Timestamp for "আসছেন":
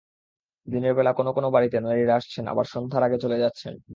2.15-2.43